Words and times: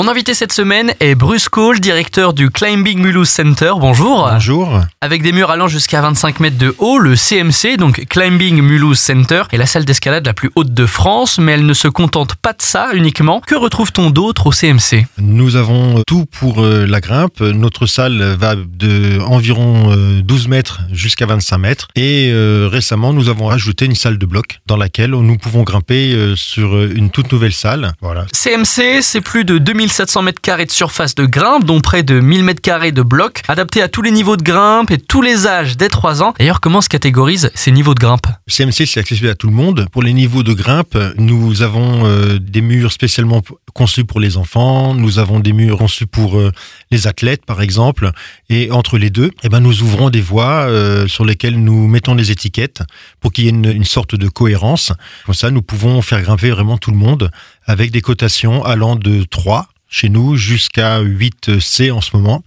Mon 0.00 0.08
invité 0.08 0.32
cette 0.32 0.54
semaine 0.54 0.94
est 1.00 1.14
Bruce 1.14 1.50
Cole, 1.50 1.78
directeur 1.78 2.32
du 2.32 2.48
Climbing 2.48 3.00
Mulhouse 3.00 3.28
Center. 3.28 3.72
Bonjour. 3.78 4.30
Bonjour. 4.32 4.80
Avec 5.02 5.22
des 5.22 5.30
murs 5.30 5.50
allant 5.50 5.68
jusqu'à 5.68 6.00
25 6.00 6.40
mètres 6.40 6.56
de 6.56 6.74
haut, 6.78 6.98
le 6.98 7.16
CMC, 7.16 7.76
donc 7.76 8.06
Climbing 8.08 8.62
Mulhouse 8.62 8.98
Center, 8.98 9.42
est 9.52 9.58
la 9.58 9.66
salle 9.66 9.84
d'escalade 9.84 10.24
la 10.24 10.32
plus 10.32 10.50
haute 10.54 10.72
de 10.72 10.86
France, 10.86 11.36
mais 11.38 11.52
elle 11.52 11.66
ne 11.66 11.74
se 11.74 11.86
contente 11.86 12.34
pas 12.36 12.54
de 12.54 12.62
ça 12.62 12.94
uniquement. 12.94 13.42
Que 13.46 13.54
retrouve-t-on 13.54 14.08
d'autre 14.08 14.46
au 14.46 14.52
CMC 14.52 15.06
Nous 15.18 15.56
avons 15.56 16.02
tout 16.06 16.24
pour 16.24 16.62
euh, 16.64 16.86
la 16.86 17.02
grimpe. 17.02 17.40
Notre 17.40 17.84
salle 17.84 18.22
va 18.38 18.54
de 18.54 19.20
environ 19.20 19.94
12 20.22 20.46
euh, 20.46 20.48
mètres 20.48 20.80
jusqu'à 20.90 21.26
25 21.26 21.58
mètres. 21.58 21.88
Et 21.94 22.30
euh, 22.32 22.70
récemment, 22.72 23.12
nous 23.12 23.28
avons 23.28 23.48
rajouté 23.48 23.84
une 23.84 23.94
salle 23.94 24.16
de 24.16 24.24
bloc 24.24 24.60
dans 24.66 24.78
laquelle 24.78 25.10
nous 25.10 25.36
pouvons 25.36 25.62
grimper 25.62 26.34
sur 26.36 26.82
une 26.84 27.10
toute 27.10 27.30
nouvelle 27.32 27.52
salle. 27.52 27.92
Voilà. 28.00 28.24
CMC, 28.32 29.02
c'est 29.02 29.20
plus 29.20 29.44
de 29.44 29.58
2000 29.58 29.89
1700 29.90 30.22
mètres 30.22 30.40
carrés 30.40 30.66
de 30.66 30.70
surface 30.70 31.16
de 31.16 31.26
grimpe, 31.26 31.64
dont 31.64 31.80
près 31.80 32.04
de 32.04 32.20
1000 32.20 32.44
mètres 32.44 32.60
carrés 32.60 32.92
de 32.92 33.02
blocs, 33.02 33.42
adaptés 33.48 33.82
à 33.82 33.88
tous 33.88 34.02
les 34.02 34.12
niveaux 34.12 34.36
de 34.36 34.42
grimpe 34.44 34.92
et 34.92 34.98
tous 34.98 35.20
les 35.20 35.48
âges 35.48 35.76
dès 35.76 35.88
3 35.88 36.22
ans. 36.22 36.32
D'ailleurs, 36.38 36.60
comment 36.60 36.80
se 36.80 36.88
catégorisent 36.88 37.50
ces 37.56 37.72
niveaux 37.72 37.94
de 37.94 37.98
grimpe? 37.98 38.28
CMC, 38.46 38.86
c'est 38.86 39.00
accessible 39.00 39.28
à 39.28 39.34
tout 39.34 39.48
le 39.48 39.52
monde. 39.52 39.86
Pour 39.90 40.04
les 40.04 40.12
niveaux 40.12 40.44
de 40.44 40.52
grimpe, 40.52 40.96
nous 41.18 41.62
avons 41.62 42.06
euh, 42.06 42.38
des 42.38 42.60
murs 42.60 42.92
spécialement 42.92 43.42
conçus 43.74 44.04
pour 44.04 44.20
les 44.20 44.36
enfants, 44.36 44.94
nous 44.94 45.18
avons 45.18 45.40
des 45.40 45.52
murs 45.52 45.78
conçus 45.78 46.06
pour 46.06 46.38
euh, 46.38 46.52
les 46.92 47.08
athlètes, 47.08 47.44
par 47.44 47.60
exemple, 47.60 48.12
et 48.48 48.70
entre 48.70 48.96
les 48.96 49.10
deux, 49.10 49.32
eh 49.42 49.48
ben, 49.48 49.58
nous 49.58 49.82
ouvrons 49.82 50.08
des 50.08 50.20
voies 50.20 50.66
euh, 50.68 51.08
sur 51.08 51.24
lesquelles 51.24 51.60
nous 51.60 51.88
mettons 51.88 52.14
des 52.14 52.30
étiquettes 52.30 52.84
pour 53.18 53.32
qu'il 53.32 53.44
y 53.44 53.46
ait 53.48 53.50
une, 53.50 53.66
une 53.66 53.84
sorte 53.84 54.14
de 54.14 54.28
cohérence. 54.28 54.92
Comme 55.26 55.34
ça, 55.34 55.50
nous 55.50 55.62
pouvons 55.62 56.00
faire 56.00 56.22
grimper 56.22 56.50
vraiment 56.50 56.78
tout 56.78 56.92
le 56.92 56.96
monde 56.96 57.32
avec 57.66 57.90
des 57.90 58.02
cotations 58.02 58.64
allant 58.64 58.94
de 58.94 59.24
3 59.24 59.66
chez 59.90 60.08
nous 60.08 60.36
jusqu'à 60.36 61.02
8C 61.02 61.90
en 61.90 62.00
ce 62.00 62.16
moment. 62.16 62.42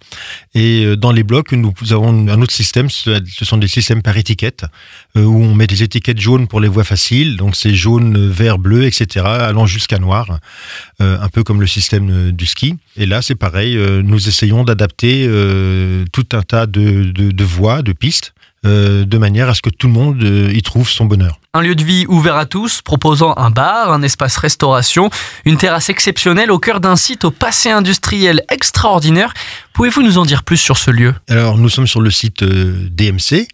Et 0.56 0.86
euh, 0.86 0.96
dans 0.96 1.12
les 1.12 1.24
blocs, 1.24 1.52
nous 1.52 1.73
avons 1.92 2.30
un 2.30 2.42
autre 2.42 2.54
système, 2.54 2.90
ce 2.90 3.20
sont 3.44 3.58
des 3.58 3.67
systèmes 3.67 4.02
par 4.02 4.17
étiquette, 4.17 4.66
euh, 5.17 5.23
où 5.23 5.44
on 5.44 5.54
met 5.54 5.67
des 5.67 5.84
étiquettes 5.84 6.22
jaunes 6.22 6.48
pour 6.48 6.62
les 6.62 6.70
voies 6.70 6.86
faciles, 6.86 7.36
donc 7.36 7.56
c'est 7.58 7.76
jaune, 7.76 8.30
vert, 8.30 8.58
bleu, 8.58 8.86
etc., 8.86 9.26
allant 9.26 9.66
jusqu'à 9.66 10.00
noir, 10.00 10.40
euh, 11.02 11.20
un 11.20 11.30
peu 11.30 11.44
comme 11.44 11.59
le 11.59 11.67
système 11.67 12.32
du 12.32 12.45
ski. 12.45 12.78
Et 12.95 13.06
là, 13.06 13.22
c'est 13.22 13.36
pareil, 13.36 13.78
nous 14.04 14.30
essayons 14.30 14.64
d'adapter 14.64 15.28
tout 16.14 16.26
un 16.32 16.42
tas 16.42 16.66
de, 16.66 17.04
de, 17.12 17.32
de 17.32 17.44
voies, 17.44 17.82
de 17.82 17.92
pistes, 17.92 18.34
de 18.64 19.17
manière 19.17 19.50
à 19.50 19.54
ce 19.54 19.62
que 19.62 19.70
tout 19.70 19.88
le 19.88 19.94
monde 19.94 20.23
y 20.23 20.62
trouve 20.62 20.89
son 20.89 21.06
bonheur. 21.06 21.39
Un 21.56 21.62
lieu 21.62 21.76
de 21.76 21.84
vie 21.84 22.08
ouvert 22.08 22.36
à 22.36 22.48
tous, 22.48 22.82
proposant 22.82 23.36
un 23.38 23.52
bar, 23.52 23.94
un 23.94 24.02
espace 24.02 24.38
restauration, 24.38 25.12
une 25.46 25.58
terrasse 25.58 25.90
exceptionnelle 25.90 26.50
au 26.50 26.58
cœur 26.58 26.80
d'un 26.80 26.95
site 26.95 27.26
au 27.26 27.30
passé 27.30 27.70
industriel 27.70 28.42
extraordinaire. 28.50 29.36
Pouvez-vous 29.73 30.04
nous 30.04 30.20
en 30.20 30.26
dire 30.26 30.44
plus 30.44 30.58
sur 30.58 30.78
ce 30.78 30.92
lieu? 30.92 31.16
Alors, 31.28 31.58
nous 31.58 31.70
sommes 31.70 31.88
sur 31.88 32.00
le 32.00 32.12
site 32.12 32.44
euh, 32.44 32.88
DMC. 32.92 33.48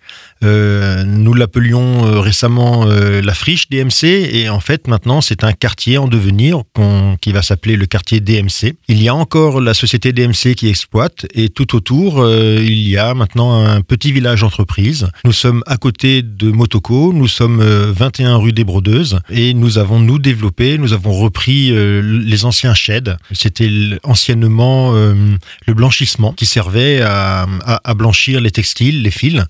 Euh, 0.44 1.04
nous 1.06 1.34
l'appelions 1.34 2.06
euh, 2.06 2.20
récemment 2.20 2.86
la 2.86 3.34
friche 3.34 3.70
DMC 3.70 4.04
et 4.04 4.48
en 4.48 4.62
fait 4.62 4.88
maintenant 4.88 5.20
c'est 5.20 5.44
un 5.44 5.52
quartier 5.52 5.98
en 5.98 6.08
devenir 6.08 6.62
qui 7.20 7.34
va 7.34 7.42
s'appeler 7.42 7.76
le 7.76 7.86
quartier 7.86 8.22
DMC. 8.22 8.76
Il 8.88 9.02
y 9.02 9.10
a 9.10 9.16
encore 9.16 9.60
la 9.60 9.74
société 9.74 10.14
DMC 10.14 10.56
qui 10.56 10.70
exploite 10.70 11.26
et 11.34 11.50
tout 11.50 11.76
autour 11.76 12.26
il 12.30 12.88
y 12.88 12.98
a 12.98 13.14
maintenant 13.14 13.66
un 13.66 13.82
petit 13.82 14.14
village 14.14 14.44
entreprise. 14.44 15.10
Nous 15.26 15.34
sommes 15.34 15.62
à 15.68 15.76
côté 15.76 16.22
de 16.22 16.52
Motoko, 16.52 17.12
nous 17.12 17.28
sommes 17.28 17.89
21 17.92 18.38
rue 18.38 18.54
des 18.54 18.64
Brodeuses 18.64 19.20
et 19.30 19.54
nous 19.54 19.78
avons 19.78 20.00
nous 20.00 20.20
développé, 20.20 20.78
nous 20.78 20.94
avons 20.94 21.14
repris 21.14 21.72
euh, 21.72 22.02
les 22.02 22.46
anciens 22.46 22.74
sheds. 22.74 23.18
C'était 23.32 23.70
anciennement 24.04 24.92
euh, 24.94 25.14
le 25.68 25.74
blanchissement 25.74 26.34
qui 26.34 26.46
servait 26.46 27.02
à, 27.02 27.48
à, 27.66 27.94
blanchir 27.94 28.42
les 28.42 28.52
textiles, 28.52 29.02
les 29.02 29.12
fils 29.12 29.44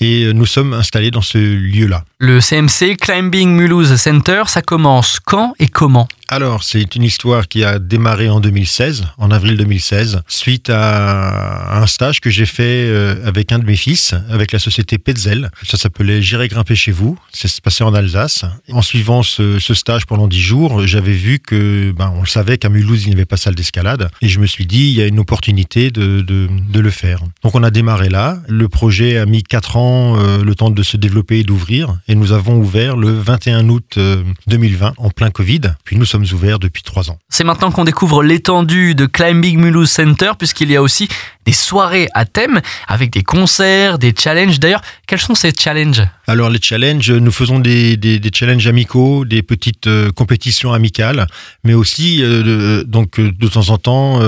et 0.00 0.32
nous 0.34 0.46
sommes 0.46 0.74
installés 0.74 1.10
dans 1.10 1.22
ce 1.22 1.38
lieu-là. 1.38 2.04
Le 2.18 2.40
CMC 2.40 2.96
Climbing 2.96 3.50
Mulhouse 3.50 3.94
Center, 3.96 4.42
ça 4.46 4.62
commence 4.62 5.20
quand 5.20 5.54
et 5.58 5.68
comment? 5.68 6.08
Alors, 6.28 6.64
c'est 6.64 6.96
une 6.96 7.04
histoire 7.04 7.46
qui 7.46 7.62
a 7.62 7.78
démarré 7.78 8.28
en 8.28 8.40
2016, 8.40 9.06
en 9.16 9.30
avril 9.30 9.56
2016, 9.56 10.22
suite 10.26 10.70
à 10.70 11.80
un 11.80 11.86
stage 11.86 12.20
que 12.20 12.30
j'ai 12.30 12.46
fait 12.46 12.88
euh, 12.88 13.24
avec 13.24 13.52
un 13.52 13.60
de 13.60 13.64
mes 13.64 13.76
fils, 13.76 14.12
avec 14.28 14.50
la 14.50 14.58
société 14.58 14.98
Petzel. 14.98 15.50
Ça 15.62 15.76
s'appelait 15.76 16.22
J'irai 16.22 16.48
grimper 16.48 16.74
chez 16.74 16.90
vous. 16.90 17.16
Ça 17.32 17.46
s'est 17.46 17.60
passé 17.60 17.84
en 17.84 17.94
Alsace. 17.94 18.44
En 18.72 18.82
suivant 18.82 19.22
ce, 19.22 19.58
stage 19.60 20.06
pendant 20.06 20.26
dix 20.26 20.40
jours, 20.40 20.84
j'avais 20.86 21.12
vu 21.12 21.38
que, 21.38 21.92
ben, 21.92 22.12
on 22.16 22.22
le 22.22 22.26
savait 22.26 22.58
qu'à 22.58 22.70
Mulhouse, 22.70 23.04
il 23.04 23.10
n'y 23.10 23.14
avait 23.14 23.24
pas 23.24 23.36
salle 23.36 23.54
d'escalade. 23.54 24.08
Et 24.20 24.28
je 24.28 24.40
me 24.40 24.46
suis 24.46 24.66
dit, 24.66 24.88
il 24.88 24.94
y 24.94 25.02
a 25.02 25.06
une 25.06 25.20
opportunité 25.20 25.92
de, 25.92 26.22
de, 26.22 26.80
le 26.80 26.90
faire. 26.90 27.20
Donc, 27.42 27.54
on 27.54 27.62
a 27.62 27.70
démarré 27.70 28.08
là. 28.08 28.38
Le 28.48 28.68
projet 28.68 29.16
a 29.18 29.26
mis 29.26 29.42
quatre 29.42 29.76
ans, 29.76 30.18
euh, 30.18 30.42
le 30.42 30.54
temps 30.54 30.70
de 30.70 30.82
se 30.82 30.96
développer 30.96 31.38
et 31.38 31.44
d'ouvrir. 31.44 31.98
Et 32.08 32.14
nous 32.14 32.32
avons 32.32 32.56
ouvert 32.56 32.96
le 32.96 33.12
21 33.12 33.68
août 33.68 33.98
2020, 34.46 34.86
euh, 34.88 34.92
en 34.98 35.10
plein 35.10 35.30
Covid. 35.30 35.60
Puis 35.84 35.96
nous 35.96 36.04
ouverts 36.24 36.58
depuis 36.58 36.82
trois 36.82 37.10
ans. 37.10 37.18
C'est 37.28 37.44
maintenant 37.44 37.70
qu'on 37.70 37.84
découvre 37.84 38.22
l'étendue 38.22 38.94
de 38.94 39.06
Climbing 39.06 39.58
Mulhouse 39.58 39.90
Center, 39.90 40.32
puisqu'il 40.38 40.70
y 40.70 40.76
a 40.76 40.82
aussi 40.82 41.08
des 41.44 41.52
soirées 41.52 42.08
à 42.14 42.24
thème 42.24 42.60
avec 42.88 43.12
des 43.12 43.22
concerts, 43.22 43.98
des 43.98 44.12
challenges. 44.16 44.58
D'ailleurs, 44.58 44.82
quels 45.06 45.20
sont 45.20 45.34
ces 45.34 45.52
challenges? 45.52 46.02
Alors 46.26 46.50
les 46.50 46.60
challenges, 46.60 47.12
nous 47.12 47.30
faisons 47.30 47.60
des, 47.60 47.96
des, 47.96 48.18
des 48.18 48.30
challenges 48.32 48.66
amicaux, 48.66 49.24
des 49.24 49.42
petites 49.42 49.86
euh, 49.86 50.10
compétitions 50.10 50.72
amicales, 50.72 51.26
mais 51.62 51.74
aussi 51.74 52.18
euh, 52.22 52.82
donc 52.84 53.20
euh, 53.20 53.30
de 53.32 53.48
temps 53.48 53.70
en 53.70 53.78
temps, 53.78 54.20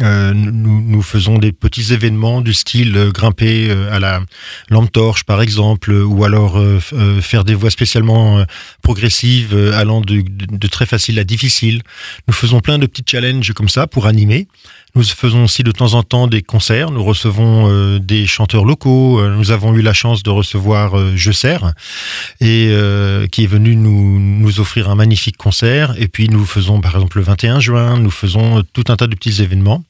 nous, 0.00 0.80
nous, 0.82 1.02
faisons 1.02 1.38
des 1.38 1.52
petits 1.52 1.92
événements 1.92 2.40
du 2.40 2.52
style 2.52 3.10
grimper 3.12 3.70
à 3.90 3.98
la 3.98 4.20
lampe 4.68 4.90
torche 4.92 5.24
par 5.24 5.42
exemple, 5.42 5.92
ou 5.92 6.24
alors 6.24 6.60
faire 7.20 7.44
des 7.44 7.54
voies 7.54 7.70
spécialement 7.70 8.44
progressives 8.82 9.54
allant 9.74 10.00
de, 10.00 10.20
de, 10.20 10.56
de 10.56 10.66
très 10.68 10.86
facile 10.86 11.18
à 11.18 11.24
difficile. 11.24 11.82
Nous 12.28 12.34
faisons 12.34 12.60
plein 12.60 12.78
de 12.78 12.86
petits 12.86 13.04
challenges 13.06 13.52
comme 13.52 13.68
ça 13.68 13.86
pour 13.86 14.06
animer. 14.06 14.46
Nous 14.94 15.04
faisons 15.04 15.44
aussi 15.44 15.62
de 15.62 15.70
temps 15.70 15.94
en 15.94 16.02
temps 16.02 16.26
des 16.26 16.42
concerts. 16.42 16.90
Nous 16.90 17.04
recevons 17.04 17.68
euh, 17.68 17.98
des 18.00 18.26
chanteurs 18.26 18.64
locaux. 18.64 19.20
Euh, 19.20 19.36
nous 19.36 19.52
avons 19.52 19.74
eu 19.74 19.82
la 19.82 19.92
chance 19.92 20.22
de 20.22 20.30
recevoir 20.30 20.98
euh, 20.98 21.12
Je 21.14 21.30
Sers 21.30 21.72
et 22.40 22.68
euh, 22.70 23.28
qui 23.28 23.44
est 23.44 23.46
venu 23.46 23.76
nous, 23.76 24.18
nous 24.18 24.60
offrir 24.60 24.90
un 24.90 24.96
magnifique 24.96 25.36
concert. 25.36 25.94
Et 25.96 26.08
puis 26.08 26.28
nous 26.28 26.44
faisons 26.44 26.80
par 26.80 26.96
exemple 26.96 27.18
le 27.18 27.24
21 27.24 27.60
juin, 27.60 27.98
nous 27.98 28.10
faisons 28.10 28.64
tout 28.72 28.84
un 28.88 28.96
tas 28.96 29.06
de 29.06 29.14
petits 29.14 29.42
événements. 29.42 29.84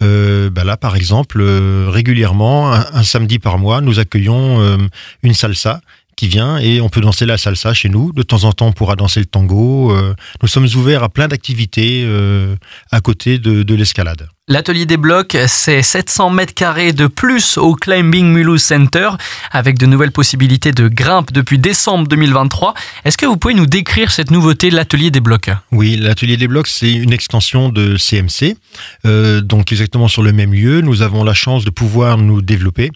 Bah 0.00 0.64
là, 0.64 0.76
par 0.76 0.96
exemple, 0.96 1.42
régulièrement, 1.88 2.72
un, 2.72 3.02
samedi 3.02 3.38
par 3.38 3.58
mois, 3.58 3.80
nous 3.80 3.98
accueillons 3.98 4.88
une 5.22 5.34
salsa 5.34 5.80
qui 6.16 6.28
vient 6.28 6.58
et 6.58 6.80
on 6.80 6.88
peut 6.88 7.00
danser 7.00 7.26
la 7.26 7.36
salsa 7.36 7.74
chez 7.74 7.88
nous. 7.88 8.12
De 8.12 8.22
temps 8.22 8.44
en 8.44 8.52
temps, 8.52 8.68
on 8.68 8.72
pourra 8.72 8.96
danser 8.96 9.20
le 9.20 9.26
tango. 9.26 9.92
Euh, 9.92 10.14
nous 10.42 10.48
sommes 10.48 10.66
ouverts 10.74 11.02
à 11.02 11.10
plein 11.10 11.28
d'activités 11.28 12.02
euh, 12.04 12.56
à 12.90 13.00
côté 13.00 13.38
de, 13.38 13.62
de 13.62 13.74
l'escalade. 13.74 14.28
L'atelier 14.48 14.86
des 14.86 14.96
blocs, 14.96 15.36
c'est 15.48 15.82
700 15.82 16.30
mètres 16.30 16.54
carrés 16.54 16.92
de 16.92 17.08
plus 17.08 17.58
au 17.58 17.74
Climbing 17.74 18.26
Mulhouse 18.26 18.62
Center, 18.62 19.08
avec 19.50 19.76
de 19.76 19.86
nouvelles 19.86 20.12
possibilités 20.12 20.70
de 20.70 20.86
grimpe 20.86 21.32
depuis 21.32 21.58
décembre 21.58 22.06
2023. 22.06 22.72
Est-ce 23.04 23.18
que 23.18 23.26
vous 23.26 23.38
pouvez 23.38 23.54
nous 23.54 23.66
décrire 23.66 24.12
cette 24.12 24.30
nouveauté, 24.30 24.70
l'atelier 24.70 25.10
des 25.10 25.18
blocs? 25.18 25.50
Oui, 25.72 25.96
l'atelier 25.96 26.36
des 26.36 26.46
blocs, 26.46 26.68
c'est 26.68 26.92
une 26.92 27.12
extension 27.12 27.70
de 27.70 27.96
CMC, 27.96 28.56
euh, 29.04 29.40
donc 29.40 29.72
exactement 29.72 30.06
sur 30.06 30.22
le 30.22 30.30
même 30.30 30.54
lieu. 30.54 30.80
Nous 30.80 31.02
avons 31.02 31.24
la 31.24 31.34
chance 31.34 31.64
de 31.64 31.70
pouvoir 31.70 32.16
nous 32.16 32.40
développer. 32.40 32.92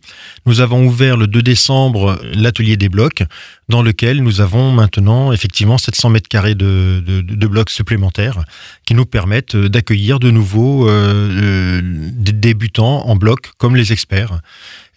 Nous 0.46 0.60
avons 0.60 0.86
ouvert 0.86 1.16
le 1.16 1.26
2 1.26 1.42
décembre 1.42 2.20
l'atelier 2.32 2.76
des 2.76 2.88
blocs, 2.88 3.24
dans 3.70 3.82
lequel 3.82 4.22
nous 4.22 4.40
avons 4.40 4.72
maintenant 4.72 5.32
effectivement 5.32 5.78
700 5.78 6.10
mètres 6.10 6.28
carrés 6.28 6.54
de, 6.54 7.00
blocs 7.46 7.70
supplémentaires 7.70 8.44
qui 8.84 8.94
nous 8.94 9.06
permettent 9.06 9.56
d'accueillir 9.56 10.18
de 10.18 10.30
nouveaux 10.30 10.88
euh, 10.88 11.80
des 11.82 12.32
débutants 12.32 13.06
en 13.06 13.16
bloc 13.16 13.52
comme 13.56 13.76
les 13.76 13.92
experts. 13.92 14.40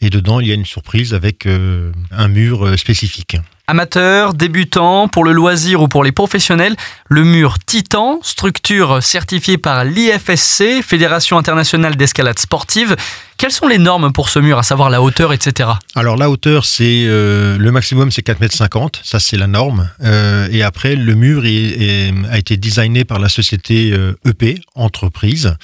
Et 0.02 0.10
dedans, 0.10 0.42
il 0.42 0.48
y 0.48 0.52
a 0.52 0.56
une 0.56 0.66
surprise 0.66 1.14
avec 1.14 1.46
euh, 1.46 1.92
un 2.12 2.28
mur 2.28 2.66
euh, 2.66 2.76
spécifique. 2.76 3.38
Amateurs, 3.68 4.34
débutants, 4.34 5.08
pour 5.08 5.24
le 5.24 5.32
loisir 5.32 5.82
ou 5.82 5.88
pour 5.88 6.04
les 6.04 6.12
professionnels, 6.12 6.76
le 7.08 7.24
mur 7.24 7.56
Titan, 7.66 8.20
structure 8.22 9.02
certifiée 9.02 9.58
par 9.58 9.86
l'IFSC, 9.86 10.84
Fédération 10.84 11.38
internationale 11.38 11.96
d'escalade 11.96 12.38
sportive, 12.38 12.98
Quelles 13.38 13.52
sont 13.52 13.68
les 13.68 13.78
normes 13.78 14.12
pour 14.12 14.30
ce 14.30 14.40
mur, 14.40 14.58
à 14.58 14.64
savoir 14.64 14.90
la 14.90 15.02
hauteur, 15.02 15.34
etc. 15.34 15.70
Alors 15.96 16.16
la 16.16 16.30
hauteur, 16.30 16.66
c'est 16.66 17.06
euh, 17.06 17.58
le 17.58 17.72
maximum, 17.72 18.12
c'est 18.12 18.22
4 18.22 18.40
mètres 18.40 18.56
50, 18.56 19.02
ça 19.04 19.20
c'est 19.20 19.38
la 19.38 19.48
norme. 19.48 19.90
Euh, 20.04 20.48
et 20.52 20.64
après, 20.64 20.96
le 20.96 21.16
mur 21.16 21.44
a 21.44 22.38
été 22.38 22.58
designé 22.58 23.06
par 23.06 23.20
la 23.20 23.30
société 23.30 23.94
EP 24.26 24.56
e 24.56 24.58
Entreprise, 24.76 25.56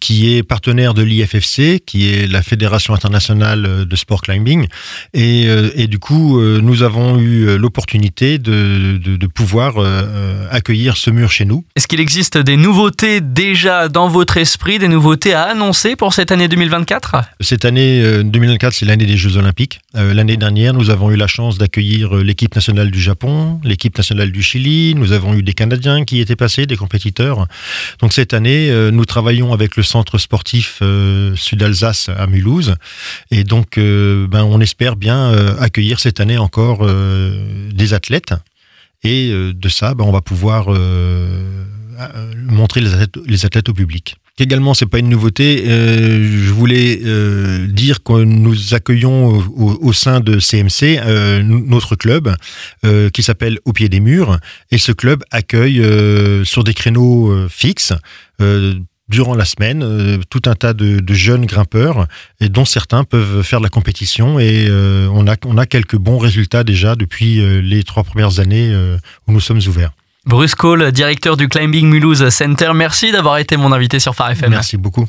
qui 0.00 0.34
est 0.34 0.42
partenaire 0.42 0.94
de 0.94 1.02
l'IFFC, 1.02 1.80
qui 1.84 2.08
est 2.08 2.26
la 2.26 2.42
Fédération 2.42 2.94
internationale 2.94 3.86
de 3.86 3.96
sport 3.96 4.22
climbing. 4.22 4.66
Et, 5.14 5.44
et 5.74 5.86
du 5.86 5.98
coup, 5.98 6.40
nous 6.40 6.82
avons 6.82 7.18
eu 7.18 7.58
l'opportunité 7.58 8.38
de, 8.38 8.98
de, 9.02 9.16
de, 9.16 9.26
pouvoir 9.26 9.74
accueillir 10.50 10.96
ce 10.96 11.10
mur 11.10 11.30
chez 11.30 11.44
nous. 11.44 11.64
Est-ce 11.76 11.86
qu'il 11.86 12.00
existe 12.00 12.38
des 12.38 12.56
nouveautés 12.56 13.20
déjà 13.20 13.88
dans 13.88 14.08
votre 14.08 14.36
esprit, 14.36 14.78
des 14.78 14.88
nouveautés 14.88 15.34
à 15.34 15.42
annoncer 15.42 15.96
pour 15.96 16.12
cette 16.12 16.32
année 16.32 16.41
2024 16.48 17.16
Cette 17.40 17.64
année 17.64 18.22
2024, 18.24 18.72
euh, 18.72 18.76
c'est 18.76 18.86
l'année 18.86 19.06
des 19.06 19.16
Jeux 19.16 19.36
Olympiques. 19.36 19.80
Euh, 19.96 20.14
l'année 20.14 20.36
dernière, 20.36 20.72
nous 20.72 20.90
avons 20.90 21.10
eu 21.10 21.16
la 21.16 21.26
chance 21.26 21.58
d'accueillir 21.58 22.16
euh, 22.16 22.22
l'équipe 22.22 22.54
nationale 22.54 22.90
du 22.90 23.00
Japon, 23.00 23.60
l'équipe 23.64 23.96
nationale 23.96 24.32
du 24.32 24.42
Chili. 24.42 24.94
Nous 24.94 25.12
avons 25.12 25.34
eu 25.34 25.42
des 25.42 25.52
Canadiens 25.52 26.04
qui 26.04 26.20
étaient 26.20 26.36
passés, 26.36 26.66
des 26.66 26.76
compétiteurs. 26.76 27.46
Donc 28.00 28.12
cette 28.12 28.34
année, 28.34 28.70
nous 28.92 29.04
travaillons 29.04 29.52
avec 29.52 29.76
le 29.76 29.82
centre 29.82 30.18
sportif 30.18 30.82
Sud-Alsace 31.34 32.08
à 32.08 32.26
Mulhouse. 32.26 32.74
Et 33.30 33.44
donc, 33.44 33.78
ben, 33.78 34.42
on 34.44 34.60
espère 34.60 34.96
bien 34.96 35.32
accueillir 35.58 36.00
cette 36.00 36.20
année 36.20 36.38
encore 36.38 36.86
des 37.72 37.94
athlètes. 37.94 38.34
Et 39.02 39.30
de 39.30 39.68
ça, 39.68 39.94
ben, 39.94 40.04
on 40.04 40.12
va 40.12 40.20
pouvoir 40.20 40.68
montrer 42.36 42.80
les 42.80 43.44
athlètes 43.44 43.68
au 43.68 43.74
public. 43.74 44.16
Également, 44.38 44.72
c'est 44.72 44.86
pas 44.86 44.98
une 44.98 45.10
nouveauté. 45.10 45.64
Euh, 45.66 46.26
je 46.42 46.52
voulais 46.52 47.00
euh, 47.04 47.66
dire 47.66 48.02
que 48.02 48.24
nous 48.24 48.72
accueillons 48.72 49.44
au, 49.56 49.92
sein 49.92 50.20
de 50.20 50.38
CMC 50.38 50.98
euh, 51.04 51.42
notre 51.42 51.96
club 51.96 52.34
qui 53.12 53.22
s'appelle 53.22 53.58
Au 53.64 53.72
pied 53.72 53.88
des 53.88 54.00
murs, 54.00 54.38
et 54.70 54.78
ce 54.78 54.92
club 54.92 55.22
accueille 55.30 55.82
sur 56.44 56.64
des 56.64 56.74
créneaux 56.74 57.48
fixes 57.48 57.92
durant 59.08 59.34
la 59.34 59.44
semaine 59.44 60.20
tout 60.30 60.42
un 60.46 60.54
tas 60.54 60.72
de, 60.72 61.02
jeunes 61.12 61.46
grimpeurs 61.46 62.06
et 62.40 62.48
dont 62.48 62.64
certains 62.64 63.04
peuvent 63.04 63.42
faire 63.42 63.60
de 63.60 63.64
la 63.64 63.70
compétition 63.70 64.38
et 64.40 64.68
on 65.12 65.26
a 65.28 65.36
on 65.44 65.58
a 65.58 65.66
quelques 65.66 65.96
bons 65.96 66.18
résultats 66.18 66.64
déjà 66.64 66.96
depuis 66.96 67.40
les 67.62 67.84
trois 67.84 68.02
premières 68.02 68.40
années 68.40 68.74
où 69.28 69.32
nous 69.32 69.40
sommes 69.40 69.60
ouverts. 69.68 69.92
Bruce 70.24 70.54
Cole, 70.54 70.92
directeur 70.92 71.36
du 71.36 71.48
Climbing 71.48 71.88
Mulhouse 71.88 72.28
Center, 72.28 72.70
merci 72.74 73.10
d'avoir 73.10 73.38
été 73.38 73.56
mon 73.56 73.72
invité 73.72 73.98
sur 73.98 74.14
Phare 74.14 74.30
FM. 74.30 74.50
Merci 74.50 74.76
beaucoup. 74.76 75.08